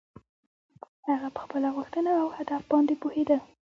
[1.09, 3.37] هغه په خپله غوښتنه او هدف باندې پوهېده.